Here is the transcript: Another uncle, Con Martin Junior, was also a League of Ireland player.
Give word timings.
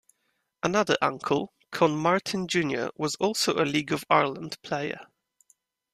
Another 0.63 0.97
uncle, 0.99 1.53
Con 1.69 1.95
Martin 1.95 2.47
Junior, 2.47 2.89
was 2.97 3.13
also 3.17 3.53
a 3.61 3.65
League 3.69 3.91
of 3.91 4.03
Ireland 4.09 4.59
player. 4.63 5.01